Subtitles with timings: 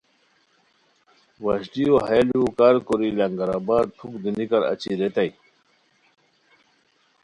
[1.43, 5.31] وشلیو ہیہ لوؤ کار کوری لنگرآباد پُھک دونیکار اچی ریتائے